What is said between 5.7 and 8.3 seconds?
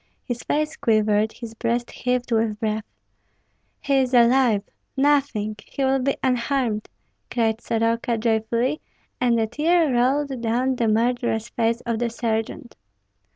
will be unharmed," cried Soroka,